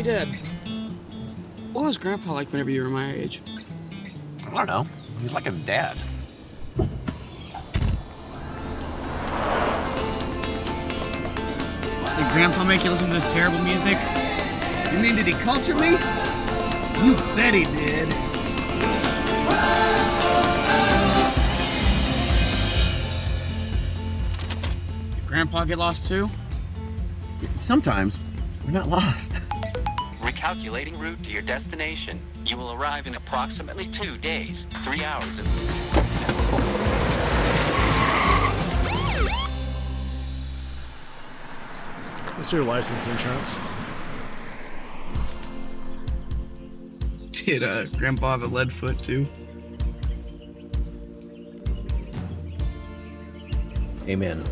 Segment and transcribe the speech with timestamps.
[0.00, 0.28] Hey, Dad.
[1.74, 3.42] What was Grandpa like whenever you were my age?
[4.46, 4.86] I don't know.
[5.20, 5.94] He's like a dad.
[6.78, 6.88] Did
[12.32, 13.98] Grandpa make you listen to this terrible music?
[14.90, 15.90] You mean did he culture me?
[15.90, 18.08] You bet he did.
[25.14, 26.30] Did Grandpa get lost too?
[27.56, 28.18] Sometimes
[28.64, 29.42] we're not lost.
[30.30, 32.20] Recalculating route to your destination.
[32.46, 35.38] You will arrive in approximately two days, three hours.
[35.38, 35.48] And...
[42.36, 43.56] What's your license insurance?
[47.32, 49.26] Did uh, Grandpa have a lead foot too?
[54.06, 54.44] Amen.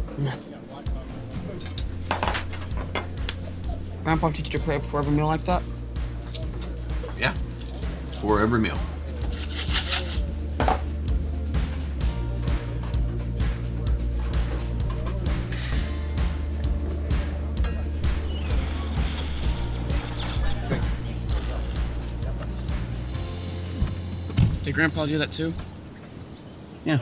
[4.02, 5.62] Grandpa teach you to pray before every meal like that?
[8.19, 8.22] Yeah.
[8.22, 8.78] For every meal.
[24.64, 25.55] Did Grandpa do that too?
[26.84, 26.98] Yeah.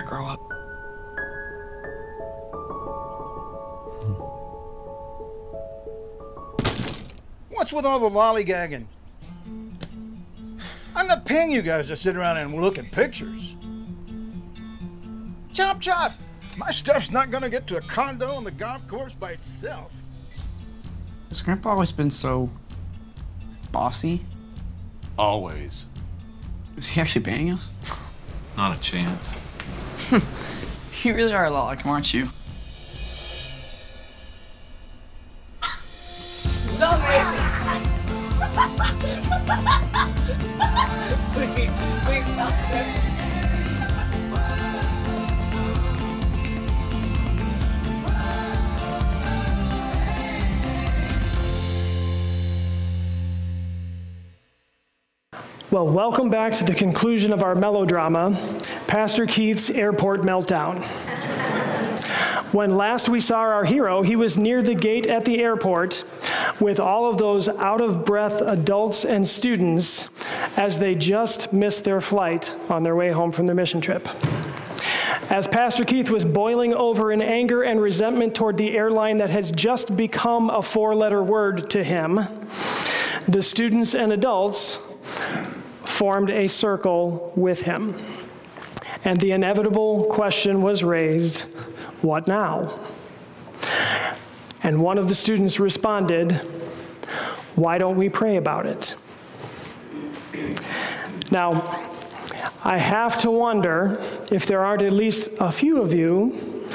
[0.00, 0.40] I grow up.
[7.50, 8.86] What's with all the lollygagging?
[10.96, 13.56] I'm not paying you guys to sit around and look at pictures.
[15.52, 16.12] Chop chop!
[16.56, 19.92] My stuff's not gonna get to a condo on the golf course by itself.
[21.28, 22.48] Has Grandpa always been so
[23.70, 24.22] bossy?
[25.18, 25.84] Always.
[26.78, 27.70] Is he actually paying us?
[28.56, 29.36] Not a chance.
[31.04, 32.28] You really are a lot like him, aren't you?
[55.70, 58.36] Well, welcome back to the conclusion of our melodrama,
[58.90, 60.82] Pastor Keith's Airport Meltdown.
[62.52, 66.02] When last we saw our hero, he was near the gate at the airport
[66.58, 70.08] with all of those out of breath adults and students
[70.58, 74.08] as they just missed their flight on their way home from their mission trip.
[75.30, 79.52] As Pastor Keith was boiling over in anger and resentment toward the airline that has
[79.52, 82.16] just become a four letter word to him,
[83.28, 84.80] the students and adults
[85.84, 87.94] formed a circle with him.
[89.04, 91.40] And the inevitable question was raised
[92.02, 92.78] what now?
[94.62, 96.32] And one of the students responded,
[97.54, 98.94] Why don't we pray about it?
[101.30, 101.88] Now,
[102.62, 103.98] I have to wonder
[104.30, 106.66] if there aren't at least a few of you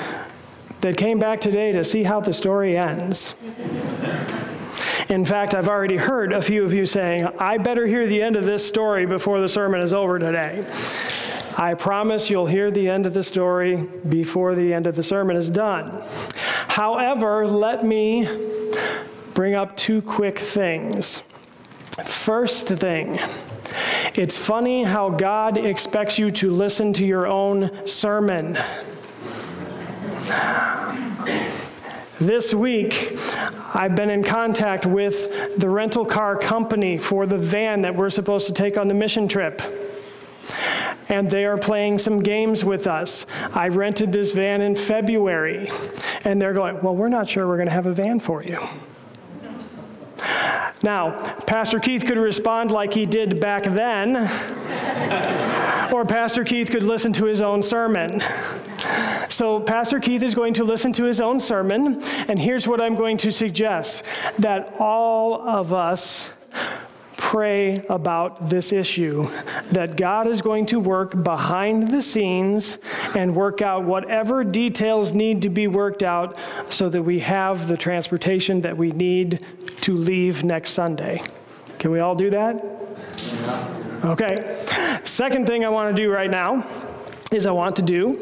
[0.82, 3.36] that came back today to see how the story ends.
[5.10, 8.36] In fact, I've already heard a few of you saying, I better hear the end
[8.36, 10.66] of this story before the sermon is over today.
[11.58, 15.38] I promise you'll hear the end of the story before the end of the sermon
[15.38, 16.04] is done.
[16.68, 18.28] However, let me
[19.34, 21.24] bring up two quick things.
[22.04, 23.20] First thing,
[24.16, 28.58] it's funny how God expects you to listen to your own sermon.
[32.20, 33.18] This week,
[33.74, 38.48] I've been in contact with the rental car company for the van that we're supposed
[38.48, 39.62] to take on the mission trip.
[41.10, 43.26] And they are playing some games with us.
[43.54, 45.70] I rented this van in February,
[46.24, 48.60] and they're going, Well, we're not sure we're going to have a van for you.
[50.84, 54.18] Now, Pastor Keith could respond like he did back then,
[55.92, 58.22] or Pastor Keith could listen to his own sermon.
[59.30, 62.96] So, Pastor Keith is going to listen to his own sermon, and here's what I'm
[62.96, 64.04] going to suggest
[64.40, 66.30] that all of us
[67.36, 69.30] pray about this issue,
[69.74, 72.78] that God is going to work behind the scenes
[73.14, 76.40] and work out whatever details need to be worked out
[76.70, 79.46] so that we have the transportation that we need
[79.82, 81.22] to leave next Sunday.
[81.78, 82.64] Can we all do that?
[84.06, 85.02] Okay.
[85.04, 86.66] Second thing I want to do right now
[87.34, 88.18] is I want to do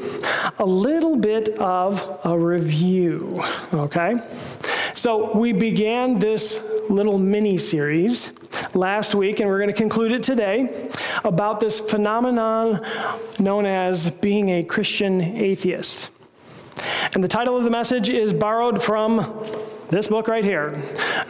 [0.57, 3.39] a little bit of a review,
[3.75, 4.15] okay?
[4.95, 8.31] So we began this little mini series
[8.75, 10.87] last week, and we're going to conclude it today
[11.23, 12.79] about this phenomenon
[13.39, 16.11] known as being a Christian atheist.
[17.15, 19.17] And the title of the message is borrowed from
[19.89, 20.69] this book right here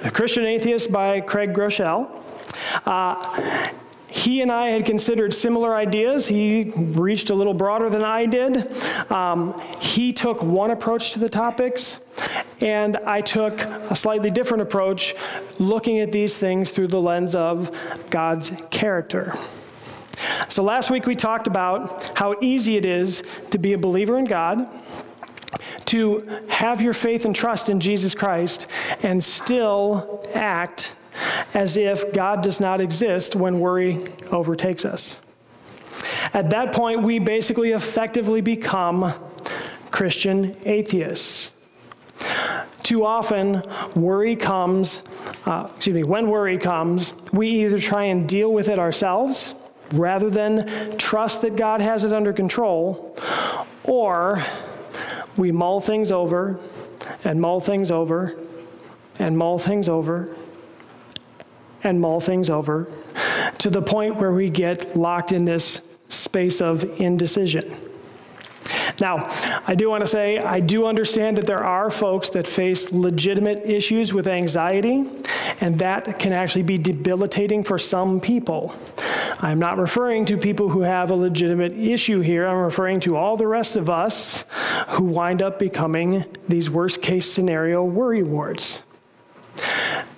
[0.04, 2.12] The Christian Atheist by Craig Groeschel.
[2.86, 3.70] Uh,
[4.10, 6.28] he and I had considered similar ideas.
[6.28, 8.72] He reached a little broader than I did.
[9.12, 12.00] Um, he took one approach to the topics,
[12.64, 15.16] and I took a slightly different approach,
[15.60, 17.70] looking at these things through the lens of
[18.10, 19.38] God's character.
[20.48, 24.26] So last week we talked about how easy it is to be a believer in
[24.26, 24.68] God,
[25.86, 28.68] to have your faith and trust in Jesus Christ,
[29.04, 30.96] and still act
[31.54, 35.20] as if God does not exist when worry overtakes us.
[36.34, 39.14] At that point, we basically effectively become
[39.92, 41.52] Christian atheists.
[42.84, 43.64] Too often,
[43.96, 45.04] worry comes,
[45.46, 49.56] uh, excuse me, when worry comes, we either try and deal with it ourselves
[49.94, 53.18] rather than trust that God has it under control,
[53.84, 54.44] or
[55.38, 56.60] we mull things over
[57.24, 58.36] and mull things over
[59.20, 60.36] and mull things over
[61.84, 62.88] and mull things over
[63.60, 67.76] to the point where we get locked in this space of indecision.
[69.00, 69.28] Now,
[69.68, 73.66] I do want to say I do understand that there are folks that face legitimate
[73.66, 75.10] issues with anxiety,
[75.62, 78.76] and that can actually be debilitating for some people.
[79.42, 82.48] I'm not referring to people who have a legitimate issue here.
[82.48, 84.46] I'm referring to all the rest of us
[84.90, 88.82] who wind up becoming these worst case scenario worry wards.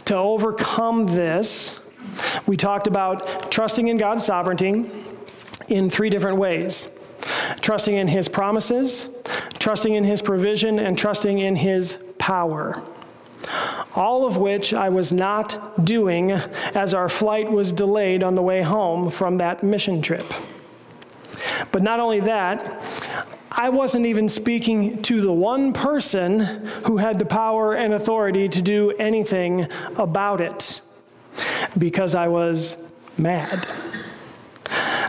[0.06, 1.80] To overcome this,
[2.46, 4.90] we talked about trusting in God's sovereignty
[5.68, 6.95] in three different ways
[7.62, 9.10] trusting in His promises,
[9.60, 12.82] trusting in His provision, and trusting in His power.
[13.96, 18.62] All of which I was not doing as our flight was delayed on the way
[18.62, 20.26] home from that mission trip.
[21.72, 22.84] But not only that,
[23.52, 26.42] I wasn't even speaking to the one person
[26.86, 30.82] who had the power and authority to do anything about it
[31.78, 32.76] because I was
[33.18, 33.66] mad.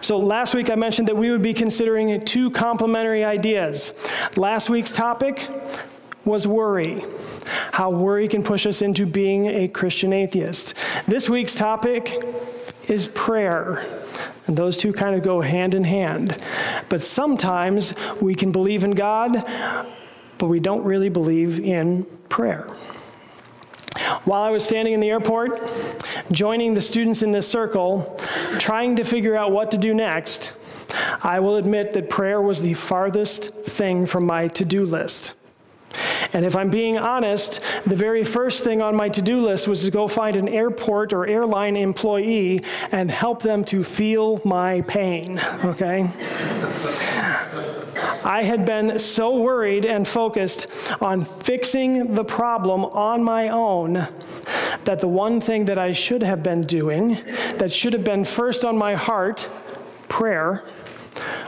[0.03, 3.95] So last week I mentioned that we would be considering two complementary ideas.
[4.37, 5.49] Last week's topic
[6.25, 7.03] was worry,
[7.73, 10.75] how worry can push us into being a Christian atheist.
[11.07, 12.23] This week's topic
[12.89, 13.85] is prayer.
[14.47, 16.37] And those two kind of go hand in hand.
[16.89, 19.45] But sometimes we can believe in God,
[20.39, 22.67] but we don't really believe in prayer.
[24.25, 25.61] While I was standing in the airport,
[26.31, 28.19] joining the students in this circle,
[28.59, 30.53] trying to figure out what to do next,
[31.23, 35.35] I will admit that prayer was the farthest thing from my to do list.
[36.33, 39.83] And if I'm being honest, the very first thing on my to do list was
[39.83, 42.61] to go find an airport or airline employee
[42.93, 46.11] and help them to feel my pain, okay?
[48.27, 50.67] I had been so worried and focused
[51.01, 54.09] on fixing the problem on my own
[54.85, 57.19] that the one thing that I should have been doing,
[57.59, 59.49] that should have been first on my heart,
[60.09, 60.65] prayer,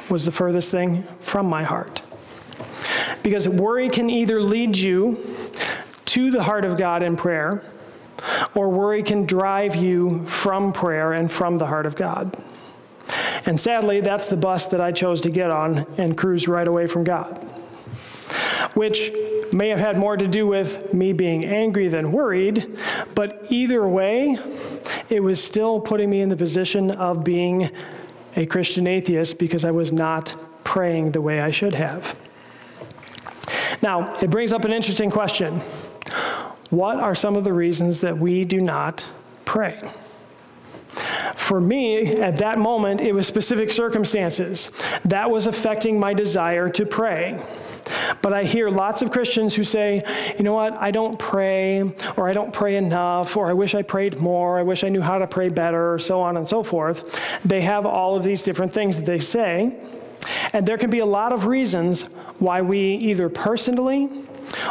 [0.09, 2.03] was the furthest thing from my heart.
[3.25, 5.21] Because worry can either lead you
[6.07, 7.65] to the heart of God in prayer,
[8.55, 12.37] or worry can drive you from prayer and from the heart of God.
[13.49, 16.87] And sadly, that's the bus that I chose to get on and cruise right away
[16.87, 17.39] from God.
[18.75, 19.11] Which
[19.55, 22.79] may have had more to do with me being angry than worried,
[23.15, 24.37] but either way,
[25.09, 27.71] it was still putting me in the position of being
[28.37, 32.21] a Christian atheist because I was not praying the way I should have.
[33.81, 35.61] Now, it brings up an interesting question.
[36.69, 39.07] What are some of the reasons that we do not
[39.47, 39.81] pray?
[41.49, 44.71] For me, at that moment, it was specific circumstances.
[45.07, 47.43] That was affecting my desire to pray.
[48.21, 50.03] But I hear lots of Christians who say,
[50.37, 53.81] you know what, I don't pray, or I don't pray enough, or I wish I
[53.81, 57.19] prayed more, I wish I knew how to pray better, so on and so forth.
[57.47, 59.75] They have all of these different things that they say.
[60.53, 62.03] And there can be a lot of reasons
[62.41, 64.11] why we either personally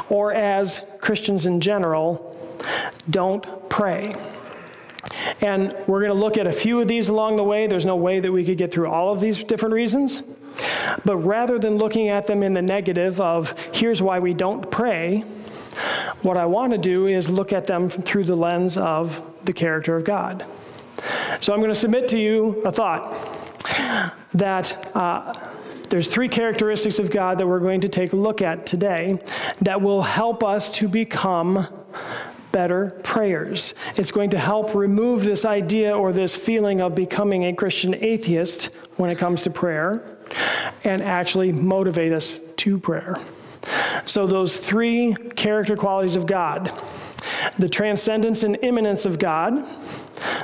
[0.10, 2.38] or as Christians in general
[3.10, 4.14] don't pray.
[5.42, 7.68] And we're going to look at a few of these along the way.
[7.68, 10.22] There's no way that we could get through all of these different reasons.
[11.06, 15.22] But rather than looking at them in the negative of, here's why we don't pray,
[16.22, 19.96] what I want to do is look at them through the lens of the character
[19.96, 20.46] of God.
[21.40, 23.16] So I'm going to submit to you a thought
[24.34, 25.34] that uh,
[25.90, 29.20] there's three characteristics of God that we're going to take a look at today
[29.62, 31.68] that will help us to become
[32.58, 33.76] better prayers.
[33.98, 38.74] It's going to help remove this idea or this feeling of becoming a Christian atheist
[38.96, 40.04] when it comes to prayer
[40.84, 43.22] and actually motivate us to prayer.
[44.06, 46.72] So, those three character qualities of God
[47.60, 49.54] the transcendence and immanence of God,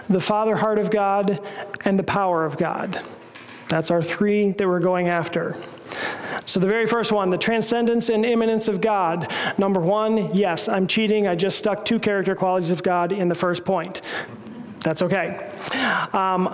[0.08, 1.39] the Father heart of God,
[1.84, 3.01] and the power of God.
[3.70, 5.58] That's our three that we're going after.
[6.45, 9.31] So, the very first one, the transcendence and immanence of God.
[9.57, 11.27] Number one, yes, I'm cheating.
[11.27, 14.01] I just stuck two character qualities of God in the first point.
[14.81, 15.50] That's okay.
[16.12, 16.53] Um,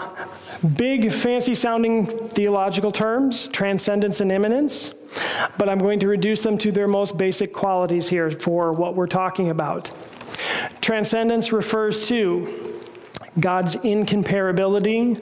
[0.77, 4.93] big, fancy sounding theological terms, transcendence and immanence,
[5.58, 9.08] but I'm going to reduce them to their most basic qualities here for what we're
[9.08, 9.91] talking about.
[10.81, 12.79] Transcendence refers to
[13.39, 15.17] God's incomparability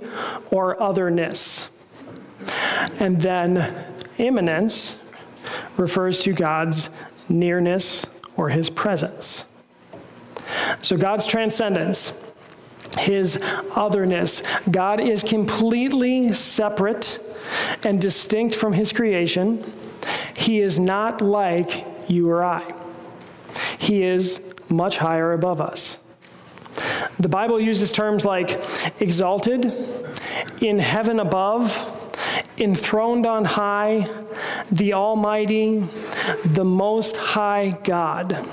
[0.51, 1.69] or otherness.
[2.99, 3.85] And then
[4.17, 4.97] immanence
[5.77, 6.89] refers to God's
[7.29, 8.05] nearness
[8.35, 9.45] or his presence.
[10.81, 12.31] So God's transcendence,
[12.99, 13.37] his
[13.75, 17.19] otherness, God is completely separate
[17.83, 19.63] and distinct from his creation.
[20.35, 22.73] He is not like you or I.
[23.77, 25.97] He is much higher above us.
[27.19, 28.61] The Bible uses terms like
[28.99, 29.73] exalted,
[30.61, 31.96] in heaven above,
[32.57, 34.07] enthroned on high,
[34.71, 35.79] the Almighty,
[36.45, 38.45] the Most High God.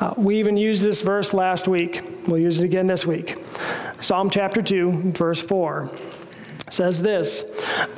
[0.00, 2.02] Uh, we even used this verse last week.
[2.26, 3.36] We'll use it again this week.
[4.00, 5.90] Psalm chapter 2, verse 4
[6.68, 7.42] says this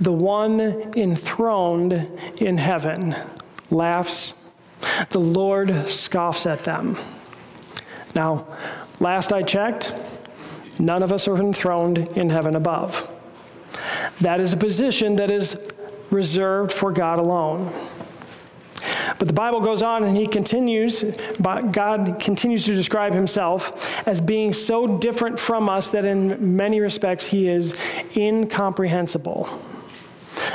[0.01, 0.61] The one
[0.97, 1.93] enthroned
[2.41, 3.15] in heaven
[3.71, 4.35] laughs,
[5.11, 6.97] the Lord scoffs at them.
[8.15, 8.47] Now,
[9.01, 9.93] last I checked,
[10.79, 13.09] none of us are enthroned in heaven above.
[14.21, 15.71] That is a position that is
[16.11, 17.73] reserved for God alone.
[19.19, 21.03] But the Bible goes on and he continues,
[21.41, 27.25] God continues to describe himself as being so different from us that in many respects
[27.25, 27.77] he is
[28.17, 29.49] incomprehensible.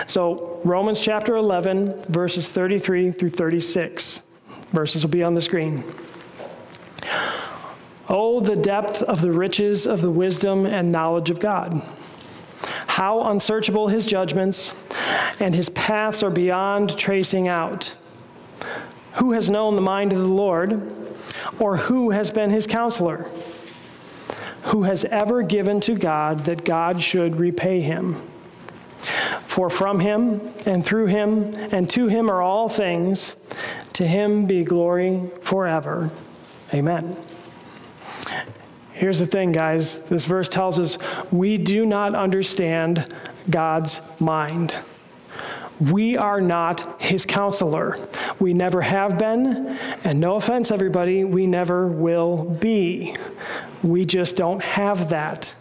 [0.08, 4.22] So, Romans chapter 11, verses 33 through 36.
[4.72, 5.84] Verses will be on the screen.
[8.10, 11.82] Oh, the depth of the riches of the wisdom and knowledge of God.
[12.94, 14.76] How unsearchable his judgments,
[15.40, 17.96] and his paths are beyond tracing out.
[19.14, 20.94] Who has known the mind of the Lord,
[21.58, 23.26] or who has been his counselor?
[24.66, 28.22] Who has ever given to God that God should repay him?
[29.42, 33.36] For from him, and through him, and to him are all things.
[33.94, 36.12] To him be glory forever.
[36.72, 37.18] Amen.
[38.94, 39.98] Here's the thing, guys.
[40.00, 40.98] This verse tells us
[41.32, 43.12] we do not understand
[43.50, 44.78] God's mind.
[45.92, 47.98] We are not his counselor.
[48.40, 53.16] We never have been, and no offense, everybody, we never will be.
[53.82, 55.56] We just don't have that.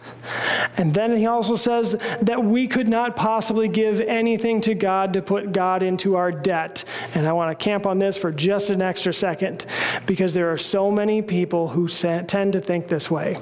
[0.77, 5.21] And then he also says that we could not possibly give anything to God to
[5.21, 6.83] put God into our debt.
[7.13, 9.65] And I want to camp on this for just an extra second
[10.05, 13.35] because there are so many people who tend to think this way,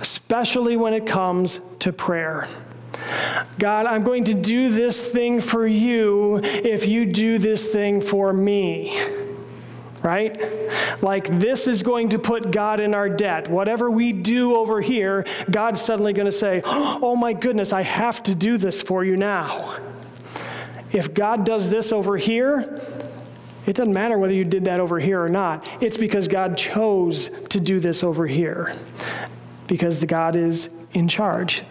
[0.00, 2.48] especially when it comes to prayer.
[3.58, 8.32] God, I'm going to do this thing for you if you do this thing for
[8.32, 9.26] me
[10.02, 10.36] right?
[11.02, 13.48] Like this is going to put God in our debt.
[13.48, 18.22] Whatever we do over here, God's suddenly going to say, Oh my goodness, I have
[18.24, 19.78] to do this for you now.
[20.92, 22.80] If God does this over here,
[23.66, 25.68] it doesn't matter whether you did that over here or not.
[25.82, 28.74] It's because God chose to do this over here.
[29.66, 31.62] Because the God is in charge.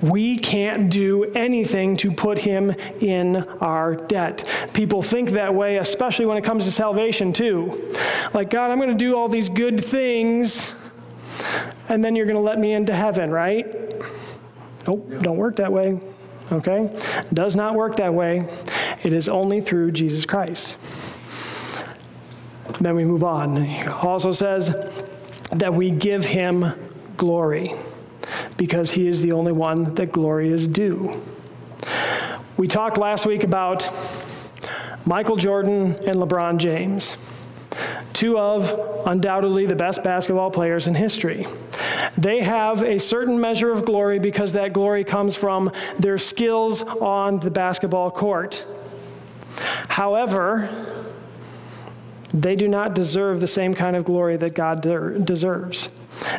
[0.00, 4.44] We can't do anything to put him in our debt.
[4.72, 7.94] People think that way, especially when it comes to salvation, too.
[8.32, 10.74] Like, God, I'm going to do all these good things,
[11.88, 13.66] and then you're going to let me into heaven, right?
[14.86, 16.00] Nope, don't work that way.
[16.52, 16.96] Okay?
[17.32, 18.48] Does not work that way.
[19.02, 20.76] It is only through Jesus Christ.
[22.80, 23.56] Then we move on.
[23.56, 24.68] He also says
[25.50, 26.72] that we give him
[27.16, 27.74] glory
[28.58, 31.22] because he is the only one that glory is due.
[32.58, 33.88] We talked last week about
[35.06, 37.16] Michael Jordan and LeBron James,
[38.12, 41.46] two of undoubtedly the best basketball players in history.
[42.18, 47.38] They have a certain measure of glory because that glory comes from their skills on
[47.38, 48.66] the basketball court.
[49.88, 50.68] However,
[52.34, 55.90] they do not deserve the same kind of glory that God deserves.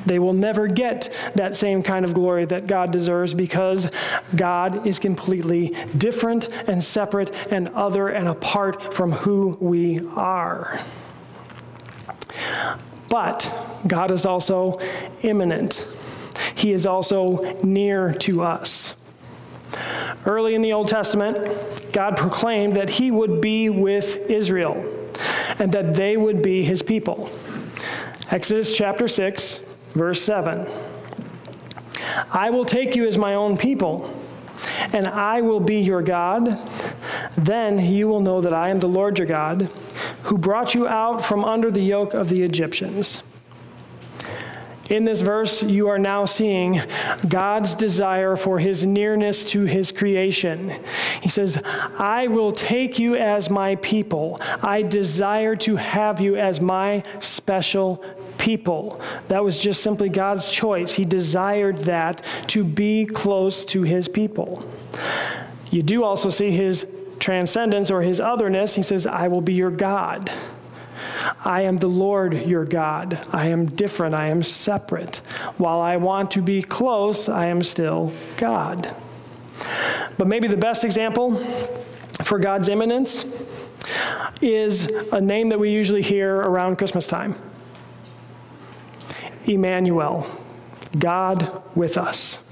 [0.06, 3.90] They will never get that same kind of glory that God deserves because
[4.36, 10.82] God is completely different and separate and other and apart from who we are.
[13.10, 13.52] But
[13.88, 14.80] God is also
[15.22, 15.92] immanent.
[16.56, 18.96] He is also near to us.
[20.26, 24.76] Early in the Old Testament, God proclaimed that He would be with Israel
[25.58, 27.30] and that they would be His people.
[28.30, 29.60] Exodus chapter 6,
[30.00, 30.66] verse 7.
[32.32, 34.10] I will take you as my own people,
[34.94, 36.58] and I will be your God.
[37.38, 39.70] Then you will know that I am the Lord your God,
[40.24, 43.24] who brought you out from under the yoke of the Egyptians.
[44.90, 46.82] In this verse, you are now seeing
[47.28, 50.74] God's desire for his nearness to his creation.
[51.22, 54.40] He says, I will take you as my people.
[54.64, 58.04] I desire to have you as my special
[58.40, 59.00] people.
[59.28, 60.96] That was just simply God's choice.
[60.96, 64.68] He desired that to be close to his people.
[65.70, 68.74] You do also see his transcendence or his otherness.
[68.74, 70.32] He says, I will be your God.
[71.46, 73.22] I am the Lord your God.
[73.32, 74.16] I am different.
[74.16, 75.18] I am separate.
[75.58, 78.96] While I want to be close, I am still God.
[80.18, 81.36] But maybe the best example
[82.24, 83.26] for God's immanence
[84.42, 87.36] is a name that we usually hear around Christmas time
[89.50, 90.28] Emmanuel,
[90.98, 92.44] God with us.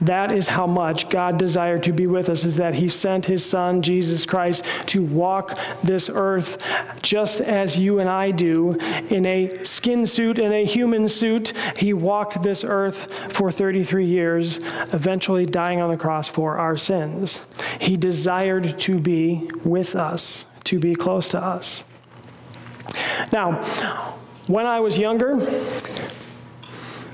[0.00, 3.44] That is how much God desired to be with us, is that He sent His
[3.44, 6.58] Son, Jesus Christ, to walk this earth
[7.02, 8.74] just as you and I do
[9.08, 11.52] in a skin suit, in a human suit.
[11.76, 14.58] He walked this earth for 33 years,
[14.92, 17.46] eventually dying on the cross for our sins.
[17.80, 21.84] He desired to be with us, to be close to us.
[23.32, 23.62] Now,
[24.46, 25.36] when I was younger,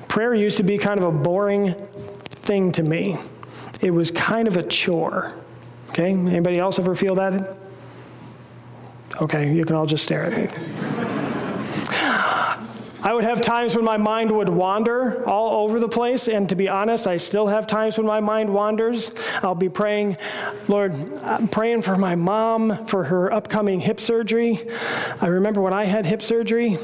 [0.08, 3.18] prayer used to be kind of a boring thing to me.
[3.80, 5.34] It was kind of a chore.
[5.90, 6.10] Okay?
[6.10, 7.56] Anybody else ever feel that?
[9.20, 10.48] Okay, you can all just stare at me.
[13.04, 16.54] I would have times when my mind would wander all over the place, and to
[16.54, 19.10] be honest, I still have times when my mind wanders.
[19.42, 20.16] I'll be praying,
[20.68, 20.92] Lord,
[21.24, 24.60] I'm praying for my mom for her upcoming hip surgery.
[25.20, 26.78] I remember when I had hip surgery,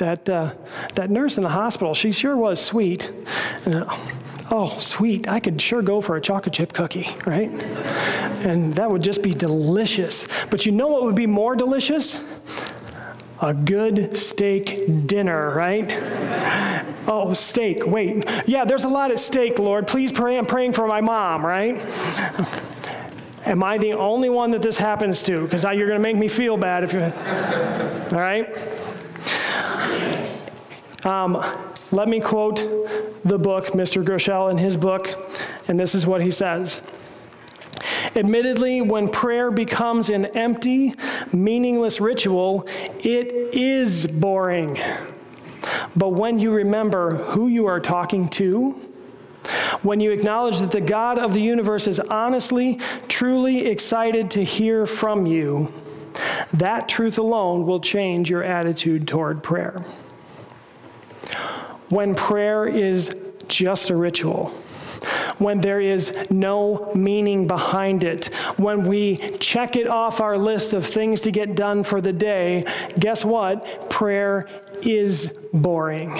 [0.00, 0.52] that, uh,
[0.96, 3.10] that nurse in the hospital, she sure was sweet.
[3.64, 3.96] And, uh,
[4.50, 7.50] oh, sweet, I could sure go for a chocolate chip cookie, right?
[8.44, 10.26] And that would just be delicious.
[10.50, 12.20] But you know what would be more delicious?
[13.40, 15.88] A good steak dinner, right?
[17.06, 18.24] Oh, steak, wait.
[18.46, 19.86] Yeah, there's a lot at stake, Lord.
[19.86, 20.36] Please pray.
[20.36, 21.78] I'm praying for my mom, right?
[23.46, 25.42] Am I the only one that this happens to?
[25.42, 27.00] Because you're going to make me feel bad if you.
[27.00, 28.46] All right?
[31.04, 31.42] Um,
[31.92, 32.56] let me quote
[33.24, 34.04] the book, Mr.
[34.04, 35.08] Groeschel, in his book,
[35.66, 36.82] and this is what he says.
[38.14, 40.94] Admittedly, when prayer becomes an empty,
[41.32, 42.66] meaningless ritual,
[42.98, 44.78] it is boring.
[45.96, 48.72] But when you remember who you are talking to,
[49.82, 54.84] when you acknowledge that the God of the universe is honestly, truly excited to hear
[54.84, 55.72] from you,
[56.52, 59.82] that truth alone will change your attitude toward prayer
[61.90, 64.48] when prayer is just a ritual,
[65.38, 68.26] when there is no meaning behind it,
[68.56, 72.64] when we check it off our list of things to get done for the day,
[72.98, 73.90] guess what?
[73.90, 74.48] Prayer
[74.82, 76.18] is boring.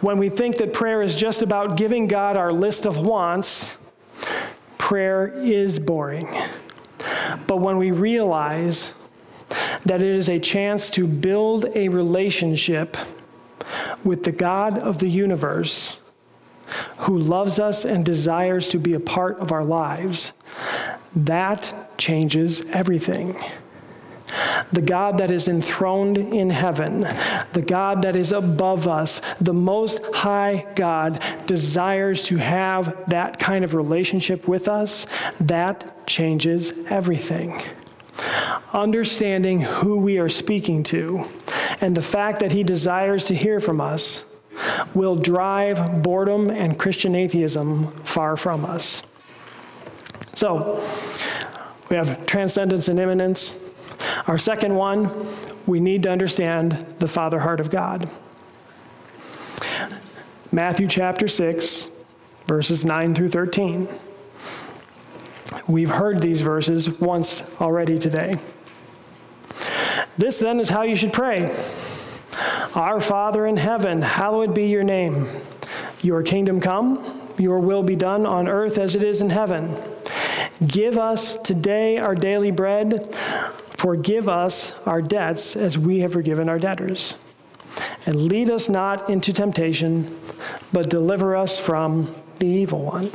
[0.00, 3.78] When we think that prayer is just about giving God our list of wants,
[4.78, 6.28] prayer is boring.
[7.46, 8.92] But when we realize
[9.86, 12.96] that it is a chance to build a relationship
[14.04, 16.00] with the God of the universe
[16.98, 20.32] who loves us and desires to be a part of our lives,
[21.14, 23.36] that changes everything.
[24.72, 27.02] The God that is enthroned in heaven,
[27.52, 33.64] the God that is above us, the most high God desires to have that kind
[33.64, 35.06] of relationship with us,
[35.38, 37.62] that changes everything.
[38.72, 41.26] Understanding who we are speaking to
[41.82, 44.24] and the fact that he desires to hear from us
[44.94, 49.02] will drive boredom and Christian atheism far from us.
[50.34, 50.80] So,
[51.90, 53.58] we have transcendence and immanence.
[54.28, 55.10] Our second one,
[55.66, 58.08] we need to understand the Father heart of God.
[60.52, 61.90] Matthew chapter 6,
[62.46, 63.88] verses 9 through 13.
[65.66, 68.36] We've heard these verses once already today.
[70.18, 71.44] This then is how you should pray
[72.74, 75.28] Our Father in heaven, hallowed be your name.
[76.02, 79.76] Your kingdom come, your will be done on earth as it is in heaven.
[80.66, 83.14] Give us today our daily bread.
[83.70, 87.16] Forgive us our debts as we have forgiven our debtors.
[88.06, 90.06] And lead us not into temptation,
[90.72, 93.10] but deliver us from the evil one.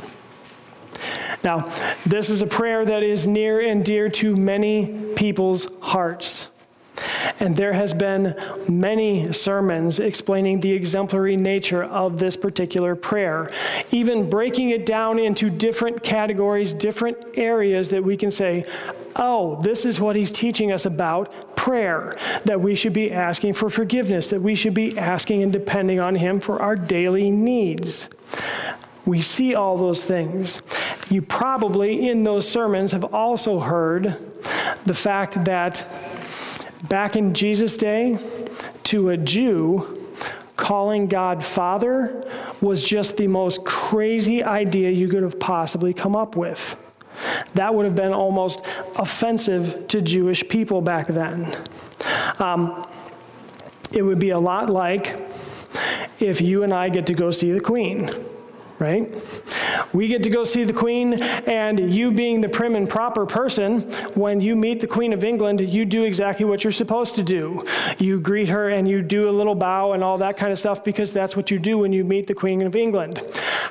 [1.44, 1.70] Now,
[2.04, 6.48] this is a prayer that is near and dear to many people's hearts.
[7.40, 8.34] And there has been
[8.68, 13.50] many sermons explaining the exemplary nature of this particular prayer,
[13.90, 18.64] even breaking it down into different categories, different areas that we can say,
[19.16, 23.68] oh, this is what he's teaching us about prayer, that we should be asking for
[23.68, 28.08] forgiveness, that we should be asking and depending on him for our daily needs.
[29.04, 30.62] We see all those things.
[31.08, 34.18] You probably, in those sermons, have also heard
[34.84, 35.86] the fact that
[36.88, 38.18] back in Jesus' day,
[38.84, 39.96] to a Jew,
[40.56, 42.24] calling God Father
[42.60, 46.76] was just the most crazy idea you could have possibly come up with.
[47.54, 48.64] That would have been almost
[48.96, 51.56] offensive to Jewish people back then.
[52.38, 52.86] Um,
[53.92, 55.16] it would be a lot like
[56.20, 58.10] if you and I get to go see the Queen
[58.78, 59.10] right?
[59.92, 63.82] We get to go see the Queen, and you being the prim and proper person,
[64.14, 67.64] when you meet the Queen of England, you do exactly what you're supposed to do.
[67.98, 70.84] You greet her and you do a little bow and all that kind of stuff
[70.84, 73.22] because that's what you do when you meet the Queen of England.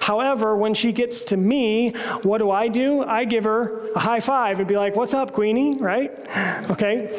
[0.02, 1.92] However, when she gets to me,
[2.24, 3.04] what do I do?
[3.04, 6.12] I give her a high five and be like, What's up, Queenie, right?
[6.72, 7.10] Okay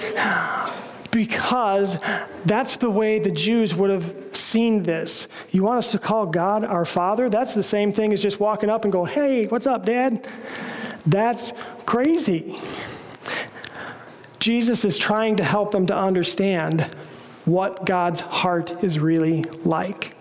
[1.11, 1.99] because
[2.45, 5.29] that's the way the Jews would have seen this.
[5.51, 7.29] You want us to call God our Father?
[7.29, 10.27] That's the same thing as just walking up and go, hey, what's up, Dad?
[11.07, 11.53] That's
[11.87, 12.61] crazy.
[14.39, 16.83] Jesus is trying to help them to understand
[17.45, 20.15] what God's heart is really like.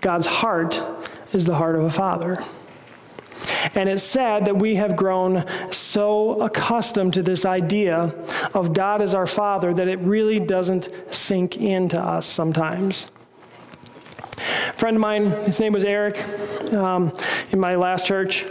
[0.00, 0.80] God's heart
[1.32, 2.42] is the heart of a father.
[3.74, 8.14] And it's sad that we have grown so accustomed to this idea
[8.54, 13.10] of God as our Father that it really doesn't sink into us sometimes.
[14.38, 16.22] A friend of mine, his name was Eric,
[16.72, 17.12] um,
[17.50, 18.46] in my last church.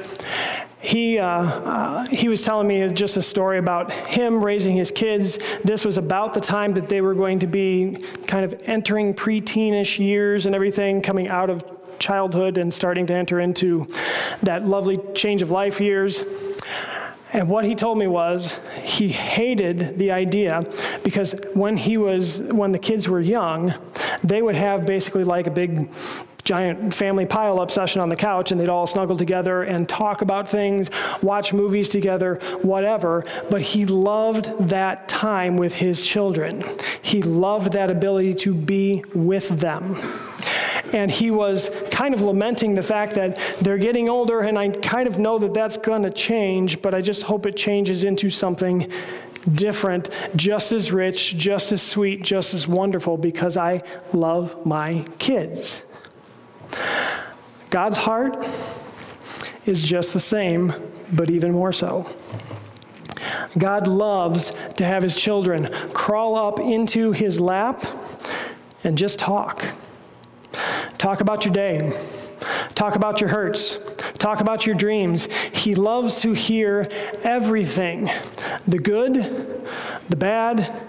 [0.80, 5.40] He, uh, uh, he was telling me just a story about him raising his kids.
[5.64, 10.00] This was about the time that they were going to be kind of entering preteenish
[10.00, 11.66] years and everything, coming out of
[12.00, 13.88] childhood and starting to enter into
[14.44, 16.24] that lovely change of life years.
[17.34, 20.66] And what he told me was he hated the idea
[21.04, 23.74] because when he was when the kids were young,
[24.24, 25.90] they would have basically like a big
[26.48, 30.22] giant family pile up session on the couch and they'd all snuggle together and talk
[30.22, 30.90] about things,
[31.22, 33.26] watch movies together, whatever.
[33.52, 36.64] But he loved that time with his children.
[37.02, 39.96] He loved that ability to be with them
[40.94, 45.08] and he was kind of lamenting the fact that they're getting older, and I kind
[45.08, 48.92] of know that that's going to change, but I just hope it changes into something
[49.52, 53.82] different, just as rich, just as sweet, just as wonderful, because I
[54.14, 55.84] love my kids.
[57.70, 58.38] God's heart
[59.66, 60.74] is just the same,
[61.14, 62.10] but even more so.
[63.58, 67.84] God loves to have his children crawl up into his lap
[68.84, 69.66] and just talk.
[70.98, 71.94] Talk about your day.
[72.74, 73.78] Talk about your hurts.
[74.18, 75.32] Talk about your dreams.
[75.54, 76.88] He loves to hear
[77.24, 78.10] everything
[78.68, 79.16] the good,
[80.10, 80.82] the bad,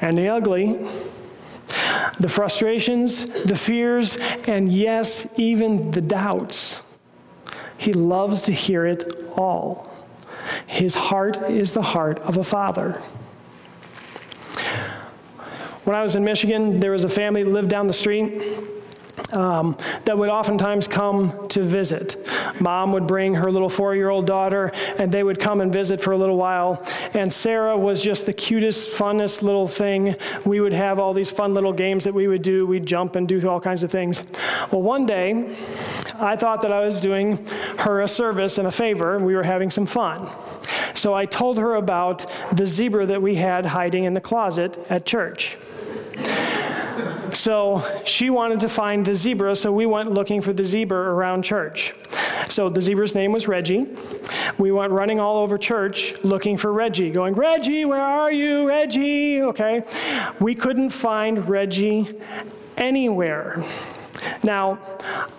[0.00, 0.78] and the ugly,
[2.18, 6.80] the frustrations, the fears, and yes, even the doubts.
[7.78, 9.88] He loves to hear it all.
[10.66, 12.92] His heart is the heart of a father.
[15.84, 18.40] When I was in Michigan, there was a family that lived down the street
[19.32, 22.16] um, that would oftentimes come to visit.
[22.60, 26.00] Mom would bring her little four year old daughter, and they would come and visit
[26.00, 26.86] for a little while.
[27.14, 30.16] And Sarah was just the cutest, funnest little thing.
[30.44, 32.66] We would have all these fun little games that we would do.
[32.66, 34.22] We'd jump and do all kinds of things.
[34.70, 35.56] Well, one day,
[36.18, 37.44] I thought that I was doing
[37.78, 40.28] her a service and a favor, and we were having some fun.
[40.94, 45.06] So I told her about the zebra that we had hiding in the closet at
[45.06, 45.56] church.
[47.42, 51.42] So she wanted to find the zebra, so we went looking for the zebra around
[51.42, 51.92] church.
[52.48, 53.84] So the zebra's name was Reggie.
[54.58, 58.68] We went running all over church looking for Reggie, going, Reggie, where are you?
[58.68, 59.82] Reggie, okay.
[60.38, 62.14] We couldn't find Reggie
[62.76, 63.64] anywhere.
[64.44, 64.78] Now,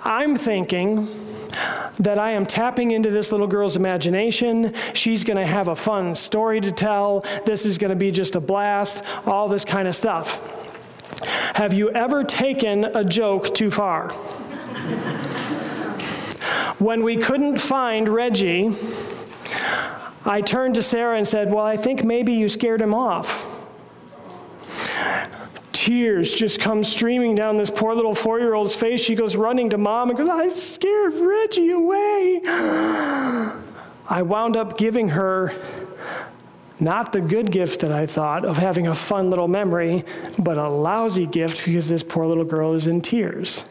[0.03, 1.07] I'm thinking,
[1.99, 4.73] that I am tapping into this little girl's imagination.
[4.93, 7.23] She's going to have a fun story to tell.
[7.45, 10.62] This is going to be just a blast, all this kind of stuff.
[11.55, 14.09] Have you ever taken a joke too far?
[16.79, 18.75] when we couldn't find Reggie,
[20.25, 23.49] I turned to Sarah and said, Well, I think maybe you scared him off.
[25.71, 29.01] Tears just come streaming down this poor little four year old's face.
[29.01, 32.41] She goes running to mom and goes, I scared Reggie away.
[32.45, 35.53] I wound up giving her
[36.83, 40.03] not the good gift that I thought of having a fun little memory,
[40.37, 43.63] but a lousy gift because this poor little girl is in tears.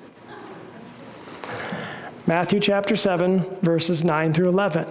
[2.27, 4.87] Matthew chapter 7, verses 9 through 11.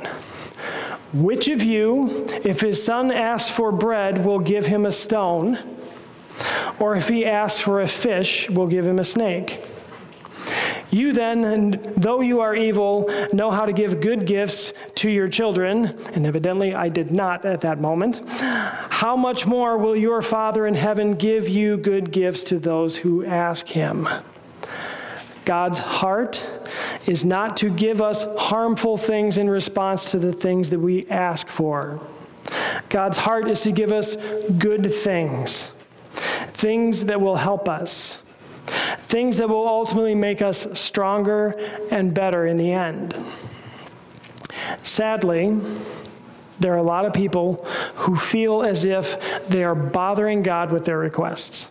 [1.14, 5.60] Which of you, if his son asks for bread, will give him a stone?
[6.80, 9.60] Or if he asks for a fish, will give him a snake?
[10.92, 15.98] You then, though you are evil, know how to give good gifts to your children,
[16.14, 18.22] and evidently I did not at that moment.
[18.30, 23.26] How much more will your Father in heaven give you good gifts to those who
[23.26, 24.08] ask him?
[25.46, 26.48] God's heart
[27.08, 31.48] is not to give us harmful things in response to the things that we ask
[31.48, 32.02] for.
[32.90, 34.18] God's heart is to give us
[34.52, 35.72] good things,
[36.48, 38.22] things that will help us
[39.12, 41.50] things that will ultimately make us stronger
[41.92, 43.14] and better in the end.
[44.84, 45.60] Sadly,
[46.60, 50.86] there are a lot of people who feel as if they are bothering God with
[50.86, 51.70] their requests.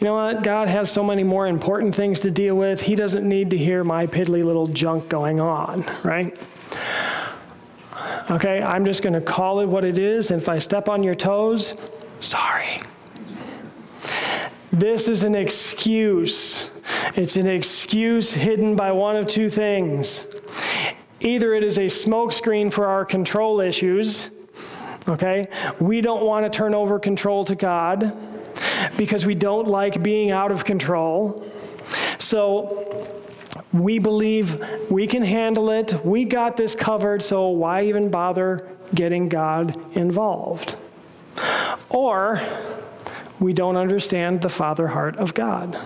[0.00, 0.42] You know what?
[0.42, 2.80] God has so many more important things to deal with.
[2.80, 6.36] He doesn't need to hear my piddly little junk going on, right?
[8.28, 10.32] Okay, I'm just going to call it what it is.
[10.32, 11.80] And if I step on your toes,
[12.18, 12.80] sorry.
[14.72, 16.70] This is an excuse.
[17.14, 20.26] It's an excuse hidden by one of two things.
[21.20, 24.30] Either it is a smokescreen for our control issues,
[25.06, 25.46] okay?
[25.78, 28.16] We don't want to turn over control to God
[28.96, 31.46] because we don't like being out of control.
[32.18, 33.06] So
[33.74, 39.28] we believe we can handle it, we got this covered, so why even bother getting
[39.28, 40.76] God involved?
[41.90, 42.40] Or
[43.42, 45.76] we don't understand the father heart of God.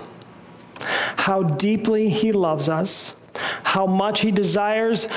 [1.17, 3.19] How deeply He loves us,
[3.65, 5.09] how much He desires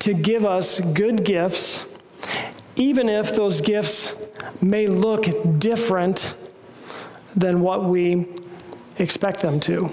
[0.00, 1.86] to give us good gifts,
[2.74, 4.28] even if those gifts
[4.60, 5.26] may look
[5.58, 6.34] different
[7.36, 8.26] than what we
[8.98, 9.92] expect them to.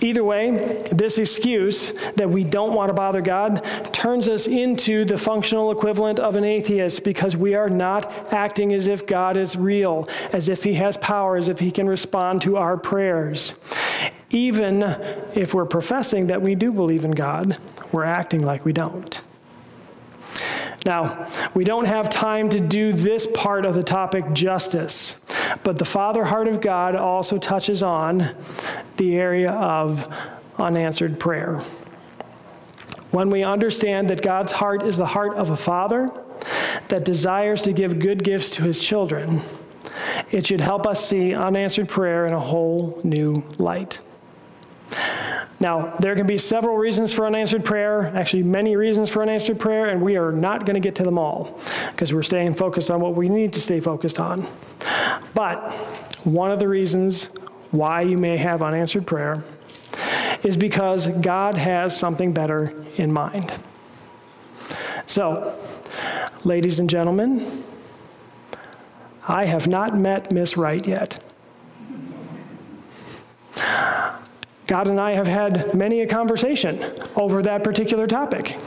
[0.00, 0.50] Either way,
[0.92, 6.18] this excuse that we don't want to bother God turns us into the functional equivalent
[6.18, 10.64] of an atheist because we are not acting as if God is real, as if
[10.64, 13.58] He has power, as if He can respond to our prayers.
[14.30, 14.82] Even
[15.34, 17.56] if we're professing that we do believe in God,
[17.92, 19.22] we're acting like we don't.
[20.86, 25.20] Now, we don't have time to do this part of the topic justice,
[25.64, 28.30] but the Father heart of God also touches on
[28.96, 30.08] the area of
[30.58, 31.56] unanswered prayer.
[33.10, 36.08] When we understand that God's heart is the heart of a father
[36.88, 39.42] that desires to give good gifts to his children,
[40.30, 43.98] it should help us see unanswered prayer in a whole new light.
[45.58, 49.86] Now, there can be several reasons for unanswered prayer, actually, many reasons for unanswered prayer,
[49.86, 51.58] and we are not going to get to them all
[51.90, 54.46] because we're staying focused on what we need to stay focused on.
[55.34, 55.72] But
[56.24, 57.30] one of the reasons
[57.70, 59.44] why you may have unanswered prayer
[60.42, 63.52] is because God has something better in mind.
[65.06, 65.58] So,
[66.44, 67.64] ladies and gentlemen,
[69.26, 71.22] I have not met Miss Right yet.
[74.66, 78.58] God and I have had many a conversation over that particular topic.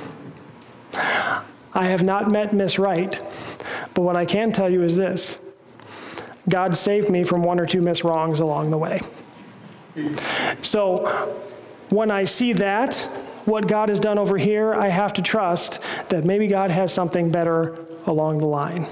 [1.73, 3.21] I have not met Miss Right,
[3.93, 5.37] but what I can tell you is this
[6.47, 8.99] God saved me from one or two miss wrongs along the way.
[10.61, 11.05] So
[11.89, 12.95] when I see that,
[13.45, 17.31] what God has done over here, I have to trust that maybe God has something
[17.31, 18.87] better along the line.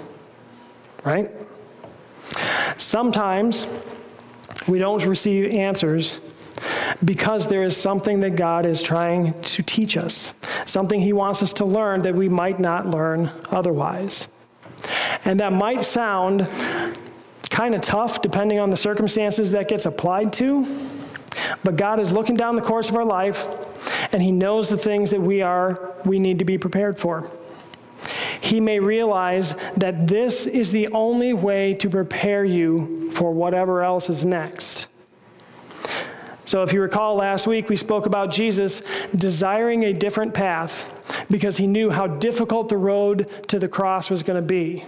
[1.06, 1.32] Right?
[2.78, 3.66] Sometimes
[4.68, 6.20] we don't receive answers
[7.04, 10.34] because there is something that God is trying to teach us,
[10.66, 14.28] something He wants us to learn that we might not learn otherwise.
[15.26, 16.50] And that might sound
[17.50, 20.66] kind of tough depending on the circumstances that gets applied to,
[21.64, 25.12] but God is looking down the course of our life and He knows the things
[25.12, 27.32] that we are, we need to be prepared for.
[28.40, 34.10] He may realize that this is the only way to prepare you for whatever else
[34.10, 34.88] is next.
[36.48, 38.82] So, if you recall last week, we spoke about Jesus
[39.14, 44.24] desiring a different path because he knew how difficult the road to the cross was
[44.24, 44.86] going to be.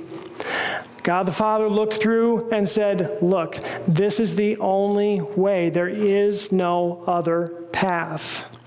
[1.04, 5.70] God the Father looked through and said, Look, this is the only way.
[5.70, 8.58] There is no other path.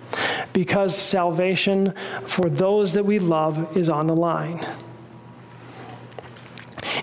[0.52, 1.92] Because salvation
[2.24, 4.62] for those that we love is on the line.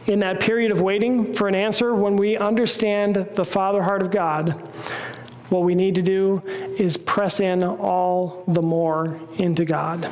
[0.05, 4.11] In that period of waiting for an answer, when we understand the Father heart of
[4.11, 4.61] God,
[5.49, 6.43] what we need to do
[6.77, 10.09] is press in all the more into God.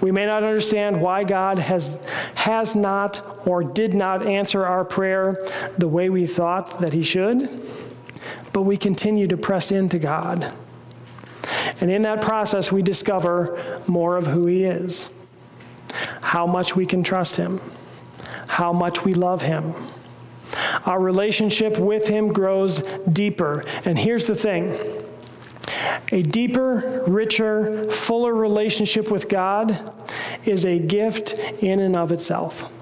[0.00, 5.36] We may not understand why God has, has not or did not answer our prayer
[5.78, 7.48] the way we thought that He should,
[8.52, 10.52] but we continue to press into God.
[11.80, 15.10] And in that process, we discover more of who He is,
[16.20, 17.60] how much we can trust Him,
[18.48, 19.74] how much we love Him.
[20.84, 23.64] Our relationship with Him grows deeper.
[23.84, 24.78] And here's the thing
[26.12, 29.92] a deeper, richer, fuller relationship with God
[30.44, 32.72] is a gift in and of itself.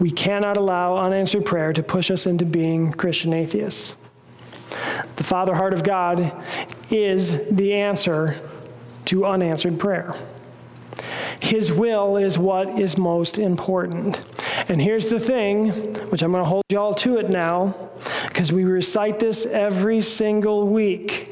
[0.00, 3.96] We cannot allow unanswered prayer to push us into being Christian atheists.
[5.16, 6.32] The Father heart of God
[6.90, 8.40] is the answer
[9.06, 10.14] to unanswered prayer.
[11.40, 14.16] His will is what is most important.
[14.68, 15.70] And here's the thing,
[16.10, 17.90] which I'm going to hold you all to it now,
[18.28, 21.28] because we recite this every single week.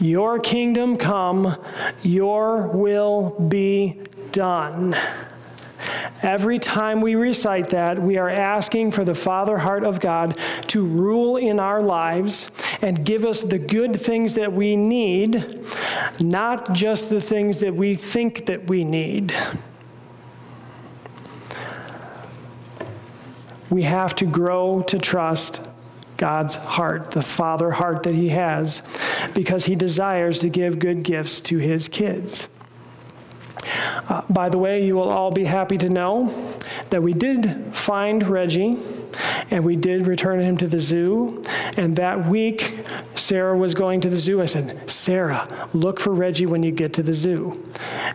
[0.00, 1.56] Your kingdom come,
[2.02, 4.00] your will be
[4.32, 4.96] done.
[6.22, 10.38] Every time we recite that, we are asking for the Father heart of God
[10.68, 15.60] to rule in our lives and give us the good things that we need,
[16.20, 19.34] not just the things that we think that we need.
[23.72, 25.66] We have to grow to trust
[26.18, 28.82] God's heart, the Father heart that He has,
[29.32, 32.48] because He desires to give good gifts to His kids.
[34.10, 36.28] Uh, by the way, you will all be happy to know
[36.90, 38.78] that we did find Reggie
[39.50, 41.42] and we did return him to the zoo.
[41.78, 42.78] And that week,
[43.14, 44.42] Sarah was going to the zoo.
[44.42, 47.62] I said, Sarah, look for Reggie when you get to the zoo.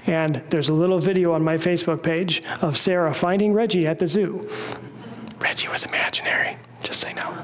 [0.05, 4.07] And there's a little video on my Facebook page of Sarah finding Reggie at the
[4.07, 4.47] zoo.
[5.39, 7.38] Reggie was imaginary, just you know.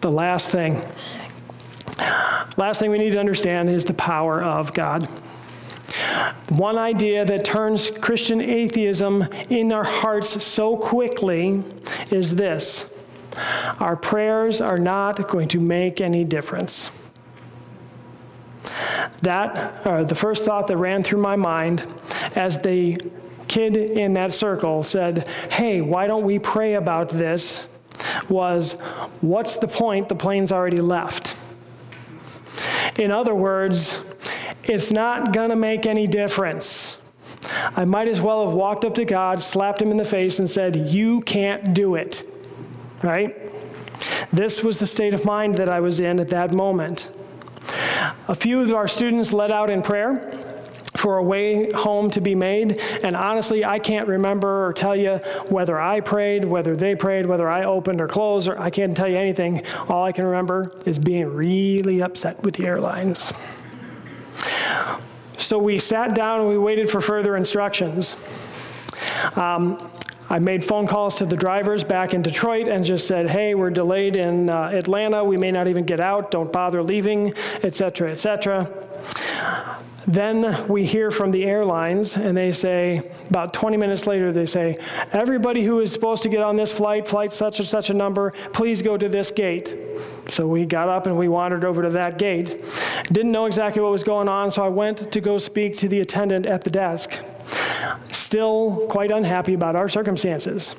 [0.00, 0.80] The last thing,
[2.56, 5.08] last thing we need to understand is the power of God.
[6.50, 11.64] One idea that turns Christian atheism in our hearts so quickly
[12.10, 12.90] is this
[13.80, 16.90] our prayers are not going to make any difference.
[19.22, 21.86] That, uh, the first thought that ran through my mind
[22.34, 23.00] as the
[23.54, 27.68] kid in that circle said, Hey, why don't we pray about this?
[28.28, 28.72] was,
[29.20, 30.08] What's the point?
[30.08, 31.36] The plane's already left.
[32.98, 34.12] In other words,
[34.64, 37.00] it's not going to make any difference.
[37.76, 40.50] I might as well have walked up to God, slapped him in the face, and
[40.50, 42.24] said, You can't do it.
[43.04, 43.36] Right?
[44.32, 47.08] This was the state of mind that I was in at that moment.
[48.26, 50.43] A few of our students led out in prayer
[51.04, 52.80] for a way home to be made.
[53.04, 55.18] And honestly, I can't remember or tell you
[55.50, 59.06] whether I prayed, whether they prayed, whether I opened or closed, or I can't tell
[59.06, 59.66] you anything.
[59.86, 63.34] All I can remember is being really upset with the airlines.
[65.36, 68.16] So we sat down and we waited for further instructions.
[69.36, 69.90] Um,
[70.30, 73.68] I made phone calls to the drivers back in Detroit and just said, hey, we're
[73.68, 75.22] delayed in uh, Atlanta.
[75.22, 76.30] We may not even get out.
[76.30, 79.80] Don't bother leaving, etc., cetera, et cetera.
[80.06, 84.76] Then we hear from the airlines, and they say, about 20 minutes later, they say,
[85.12, 88.32] Everybody who is supposed to get on this flight, flight such and such a number,
[88.52, 89.74] please go to this gate.
[90.28, 92.56] So we got up and we wandered over to that gate.
[93.12, 96.00] Didn't know exactly what was going on, so I went to go speak to the
[96.00, 97.18] attendant at the desk.
[98.12, 100.74] Still quite unhappy about our circumstances.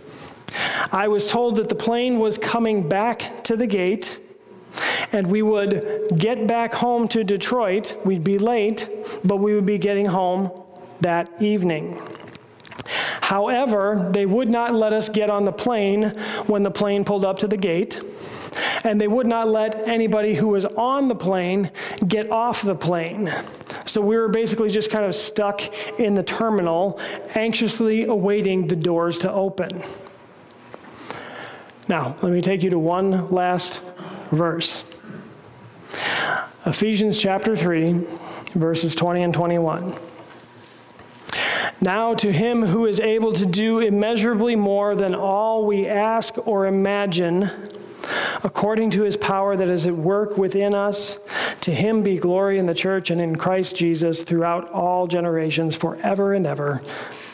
[0.91, 4.19] I was told that the plane was coming back to the gate
[5.11, 7.93] and we would get back home to Detroit.
[8.05, 8.87] We'd be late,
[9.23, 10.51] but we would be getting home
[11.01, 12.01] that evening.
[13.21, 16.09] However, they would not let us get on the plane
[16.45, 17.99] when the plane pulled up to the gate,
[18.83, 21.71] and they would not let anybody who was on the plane
[22.07, 23.33] get off the plane.
[23.85, 25.61] So we were basically just kind of stuck
[25.99, 26.99] in the terminal,
[27.33, 29.81] anxiously awaiting the doors to open.
[31.87, 33.81] Now, let me take you to one last
[34.35, 34.89] verse.
[36.65, 38.05] Ephesians chapter 3,
[38.53, 39.95] verses 20 and 21.
[41.81, 46.65] Now, to him who is able to do immeasurably more than all we ask or
[46.65, 47.49] imagine,
[48.43, 51.19] according to his power that is at work within us,
[51.65, 56.31] To him be glory in the church and in Christ Jesus throughout all generations, forever
[56.33, 56.83] and ever.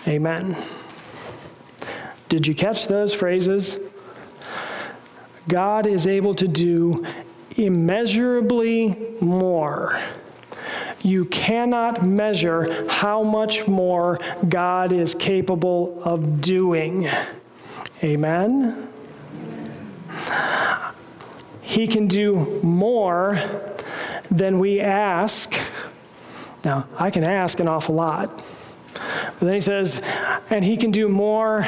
[0.07, 0.55] Amen.
[2.29, 3.75] Did you catch those phrases?
[5.47, 7.05] God is able to do
[7.55, 9.99] immeasurably more.
[11.03, 17.09] You cannot measure how much more God is capable of doing.
[18.03, 18.87] Amen?
[21.61, 23.39] He can do more
[24.29, 25.59] than we ask.
[26.63, 28.27] Now, I can ask an awful lot.
[28.93, 30.03] But then he says,
[30.49, 31.65] and he can do more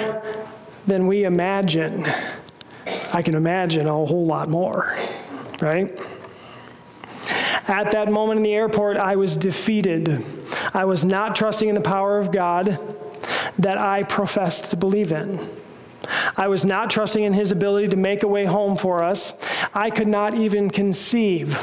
[0.86, 2.06] than we imagine.
[3.14, 4.98] I can imagine a whole lot more,
[5.62, 5.98] right?
[7.68, 10.26] At that moment in the airport, I was defeated.
[10.74, 12.80] I was not trusting in the power of God
[13.60, 15.40] that I professed to believe in.
[16.36, 19.34] I was not trusting in his ability to make a way home for us.
[19.74, 21.58] I could not even conceive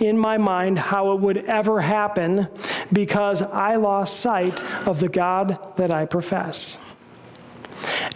[0.00, 2.48] in my mind how it would ever happen
[2.92, 6.76] because I lost sight of the God that I profess.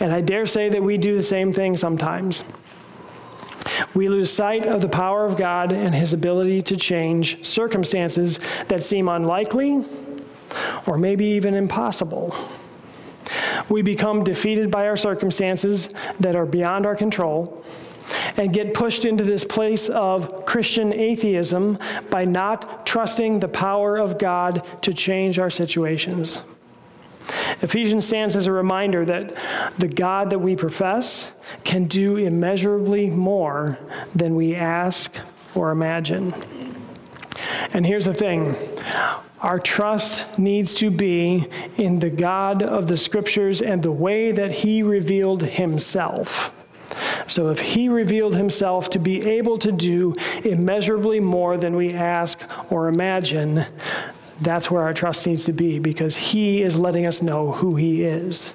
[0.00, 2.44] And I dare say that we do the same thing sometimes.
[3.94, 8.82] We lose sight of the power of God and his ability to change circumstances that
[8.82, 9.84] seem unlikely
[10.86, 12.34] or maybe even impossible.
[13.68, 15.88] We become defeated by our circumstances
[16.20, 17.64] that are beyond our control
[18.36, 21.78] and get pushed into this place of Christian atheism
[22.10, 26.40] by not trusting the power of God to change our situations.
[27.62, 29.34] Ephesians stands as a reminder that
[29.78, 31.32] the God that we profess
[31.64, 33.78] can do immeasurably more
[34.14, 35.16] than we ask
[35.54, 36.34] or imagine.
[37.72, 38.56] And here's the thing
[39.40, 44.50] our trust needs to be in the God of the scriptures and the way that
[44.50, 46.54] he revealed himself.
[47.26, 52.42] So, if he revealed himself to be able to do immeasurably more than we ask
[52.70, 53.66] or imagine,
[54.40, 58.02] that's where our trust needs to be because he is letting us know who he
[58.02, 58.54] is.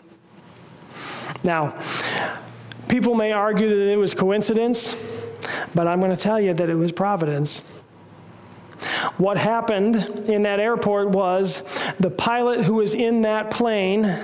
[1.43, 1.79] Now,
[2.89, 4.95] people may argue that it was coincidence,
[5.75, 7.59] but I'm going to tell you that it was providence.
[9.17, 9.95] What happened
[10.29, 11.61] in that airport was
[11.97, 14.17] the pilot who was in that plane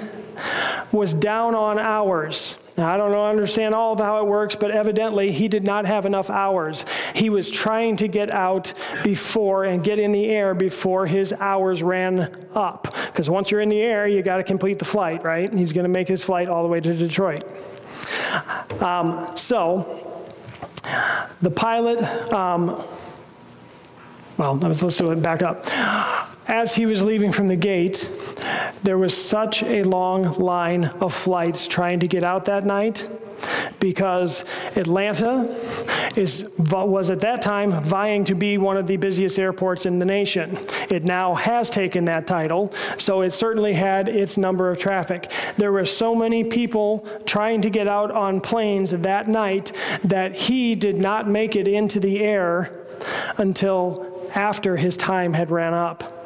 [0.92, 2.56] was down on hours.
[2.76, 5.86] Now, I don't know, understand all of how it works, but evidently he did not
[5.86, 6.86] have enough hours.
[7.14, 11.84] He was trying to get out before and get in the air before his hours
[11.84, 12.96] ran up.
[13.06, 15.48] Because once you're in the air, you got to complete the flight, right?
[15.48, 17.44] And he's going to make his flight all the way to Detroit.
[18.82, 20.32] Um, so,
[21.42, 22.02] the pilot,
[22.34, 22.84] um,
[24.38, 25.66] well, let's do it back up.
[26.48, 28.10] As he was leaving from the gate,
[28.84, 33.08] there was such a long line of flights trying to get out that night
[33.80, 35.50] because Atlanta
[36.16, 40.06] is, was at that time vying to be one of the busiest airports in the
[40.06, 40.58] nation.
[40.90, 45.32] It now has taken that title, so it certainly had its number of traffic.
[45.58, 49.72] There were so many people trying to get out on planes that night
[50.04, 52.86] that he did not make it into the air
[53.38, 56.20] until after his time had ran up.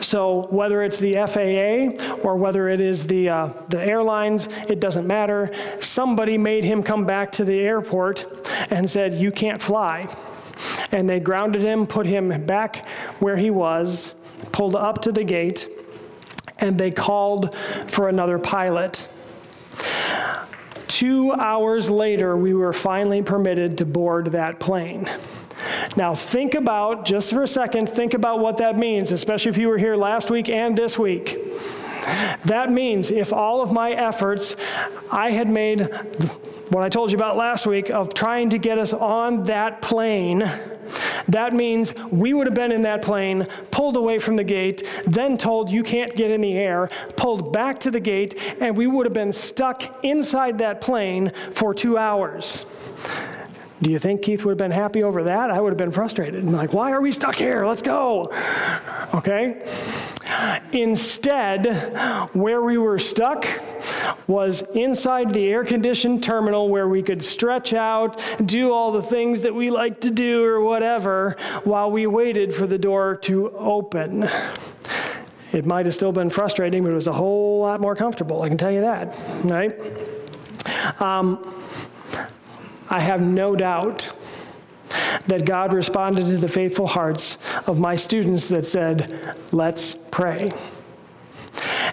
[0.00, 5.06] So whether it's the FAA or whether it is the, uh, the airlines, it doesn't
[5.06, 5.52] matter.
[5.80, 8.26] Somebody made him come back to the airport
[8.70, 10.08] and said, You can't fly.
[10.90, 12.86] And they grounded him, put him back
[13.20, 14.14] where he was,
[14.52, 15.68] pulled up to the gate,
[16.58, 17.56] and they called
[17.88, 19.08] for another pilot.
[20.88, 25.08] Two hours later, we were finally permitted to board that plane.
[25.96, 29.68] Now, think about, just for a second, think about what that means, especially if you
[29.68, 31.36] were here last week and this week.
[32.46, 34.56] That means if all of my efforts
[35.10, 35.82] I had made
[36.70, 40.50] what I told you about last week of trying to get us on that plane,
[41.28, 45.36] that means we would have been in that plane, pulled away from the gate, then
[45.36, 49.06] told you can't get in the air, pulled back to the gate, and we would
[49.06, 52.64] have been stuck inside that plane for two hours.
[53.82, 55.50] Do you think Keith would have been happy over that?
[55.50, 56.44] I would have been frustrated.
[56.44, 57.66] I'm like, why are we stuck here?
[57.66, 58.30] Let's go.
[59.12, 59.66] Okay?
[60.72, 61.66] Instead,
[62.32, 63.44] where we were stuck
[64.28, 69.40] was inside the air conditioned terminal where we could stretch out, do all the things
[69.40, 74.28] that we like to do or whatever while we waited for the door to open.
[75.52, 78.48] It might have still been frustrating, but it was a whole lot more comfortable, I
[78.48, 79.76] can tell you that, right?
[81.00, 81.52] Um,
[82.92, 84.12] I have no doubt
[85.26, 90.50] that God responded to the faithful hearts of my students that said, Let's pray.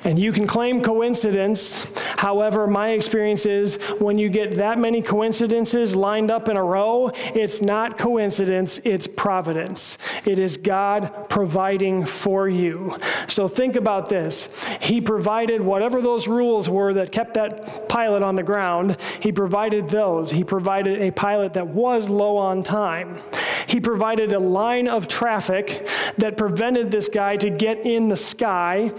[0.03, 5.95] And you can claim coincidence However, my experience is when you get that many coincidences
[5.95, 9.97] lined up in a row, it's not coincidence, it's providence.
[10.25, 12.97] It is God providing for you.
[13.29, 14.67] So think about this.
[14.81, 19.87] He provided whatever those rules were that kept that pilot on the ground, He provided
[19.87, 20.29] those.
[20.29, 23.21] He provided a pilot that was low on time.
[23.69, 28.91] He provided a line of traffic that prevented this guy to get in the sky,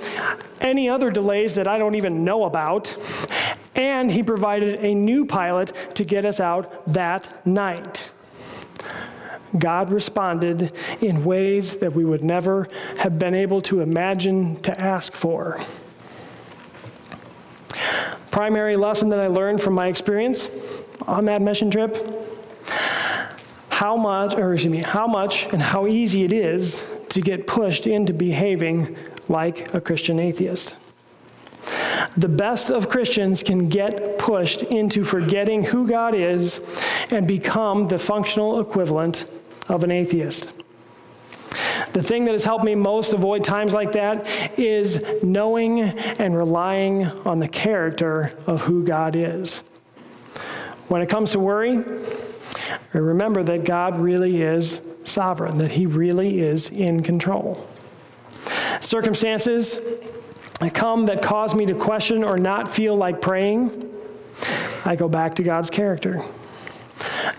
[0.61, 2.97] any other delays that I don't even know about,
[3.75, 8.13] and he provided a new pilot to get us out that night.
[9.59, 12.69] God responded in ways that we would never
[12.99, 15.61] have been able to imagine to ask for.
[18.31, 20.49] Primary lesson that I learned from my experience
[21.09, 22.20] on that mission trip
[23.81, 27.87] how much, or excuse me, how much and how easy it is to get pushed
[27.87, 28.95] into behaving
[29.27, 30.77] like a Christian atheist.
[32.15, 36.61] The best of Christians can get pushed into forgetting who God is
[37.11, 39.25] and become the functional equivalent
[39.71, 40.51] of an atheist.
[41.95, 47.07] The thing that has helped me most avoid times like that is knowing and relying
[47.07, 49.63] on the character of who God is.
[50.89, 51.83] When it comes to worry,
[52.93, 57.69] remember that God really is sovereign, that He really is in control.
[58.81, 59.79] Circumstances
[60.69, 63.91] come that cause me to question or not feel like praying,
[64.85, 66.23] I go back to God's character.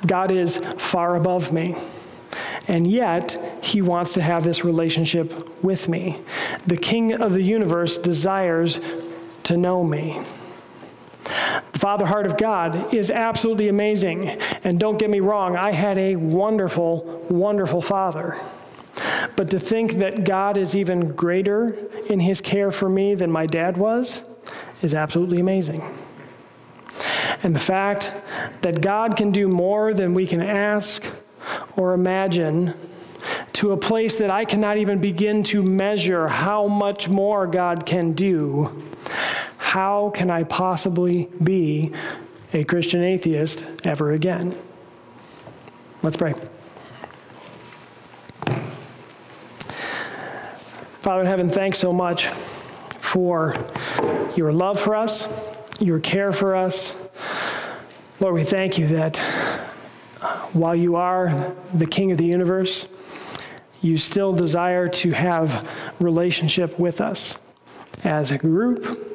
[0.05, 1.75] God is far above me.
[2.67, 6.19] And yet, he wants to have this relationship with me.
[6.65, 8.79] The King of the universe desires
[9.43, 10.21] to know me.
[11.82, 14.29] The Father heart of God is absolutely amazing.
[14.63, 18.39] And don't get me wrong, I had a wonderful, wonderful Father.
[19.36, 21.75] But to think that God is even greater
[22.07, 24.21] in his care for me than my dad was
[24.84, 25.82] is absolutely amazing.
[27.41, 28.13] And the fact
[28.61, 31.03] that God can do more than we can ask
[31.75, 32.75] or imagine
[33.53, 38.13] to a place that I cannot even begin to measure how much more God can
[38.13, 38.84] do,
[39.72, 41.93] how can I possibly be
[42.51, 44.53] a Christian atheist ever again?
[46.03, 46.34] Let's pray.
[50.99, 53.55] Father in heaven, thanks so much for
[54.36, 55.26] your love for us,
[55.80, 56.93] your care for us.
[58.19, 59.19] Lord, we thank you that
[60.51, 62.89] while you are the King of the universe,
[63.82, 65.65] you still desire to have
[66.01, 67.38] relationship with us.
[68.03, 69.11] As a group,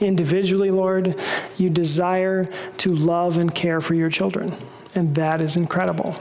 [0.00, 1.20] individually, Lord,
[1.56, 4.54] you desire to love and care for your children,
[4.94, 6.16] and that is incredible.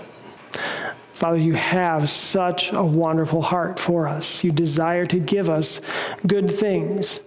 [1.13, 4.43] Father, you have such a wonderful heart for us.
[4.43, 5.79] You desire to give us
[6.25, 7.21] good things.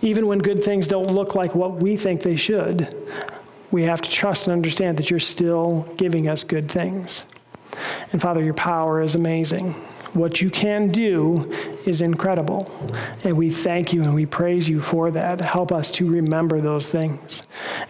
[0.00, 2.94] Even when good things don't look like what we think they should,
[3.70, 7.24] we have to trust and understand that you're still giving us good things.
[8.10, 9.74] And Father, your power is amazing.
[10.16, 11.52] What you can do
[11.84, 12.70] is incredible.
[13.22, 15.40] And we thank you and we praise you for that.
[15.40, 17.42] Help us to remember those things.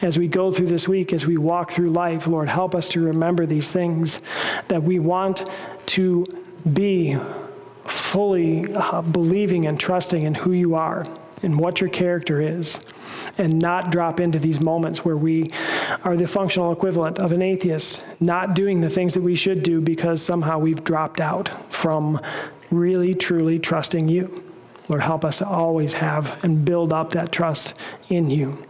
[0.02, 3.00] As we go through this week, as we walk through life, Lord, help us to
[3.00, 4.20] remember these things
[4.66, 5.48] that we want
[5.86, 6.26] to
[6.70, 7.16] be
[7.84, 11.06] fully uh, believing and trusting in who you are
[11.46, 12.84] and what your character is
[13.38, 15.50] and not drop into these moments where we
[16.04, 19.80] are the functional equivalent of an atheist, not doing the things that we should do
[19.80, 22.20] because somehow we've dropped out from
[22.70, 24.42] really, truly trusting you.
[24.88, 27.74] Lord, help us to always have and build up that trust
[28.08, 28.64] in you.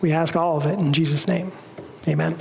[0.00, 1.52] We ask all of it in Jesus' name.
[2.08, 2.38] Amen.